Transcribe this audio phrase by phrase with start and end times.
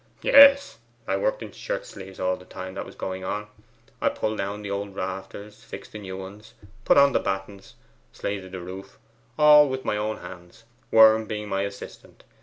[0.23, 3.45] 'Yes, I worked in shirt sleeves all the time that was going on.
[4.01, 7.75] I pulled down the old rafters, fixed the new ones, put on the battens,
[8.11, 8.97] slated the roof,
[9.37, 12.23] all with my own hands, Worm being my assistant.